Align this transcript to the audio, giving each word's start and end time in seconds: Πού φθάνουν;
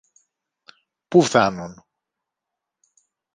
Πού 1.07 1.21
φθάνουν; 1.21 1.83